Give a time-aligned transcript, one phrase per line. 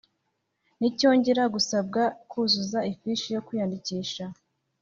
[0.77, 4.23] nticyongera gusabwa kuzuza ifishi yo kwiyandikisha.